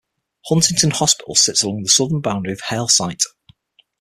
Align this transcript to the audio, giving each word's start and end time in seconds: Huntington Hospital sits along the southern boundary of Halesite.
Huntington 0.49 0.89
Hospital 0.99 1.35
sits 1.35 1.61
along 1.61 1.83
the 1.83 1.87
southern 1.89 2.21
boundary 2.21 2.53
of 2.53 2.61
Halesite. 2.61 3.21